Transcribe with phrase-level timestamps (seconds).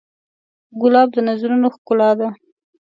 [0.81, 2.27] ګلاب د نظرونو ښکلا ده.